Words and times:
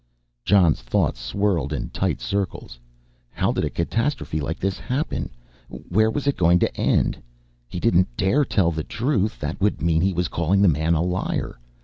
Jon's 0.43 0.81
thoughts 0.81 1.19
swirled 1.19 1.71
in 1.71 1.91
tight 1.91 2.19
circles. 2.21 2.79
How 3.29 3.51
did 3.51 3.63
a 3.63 3.69
catastrophe 3.69 4.39
like 4.41 4.57
this 4.57 4.79
happen, 4.79 5.29
where 5.69 6.09
was 6.09 6.25
it 6.25 6.37
going 6.37 6.57
to 6.57 6.75
end? 6.75 7.21
He 7.67 7.79
didn't 7.79 8.17
dare 8.17 8.43
tell 8.43 8.71
the 8.71 8.81
truth, 8.83 9.37
that 9.41 9.61
would 9.61 9.79
mean 9.79 10.01
he 10.01 10.13
was 10.15 10.27
calling 10.27 10.63
the 10.63 10.67
man 10.67 10.95
a 10.95 11.03
liar. 11.03 11.59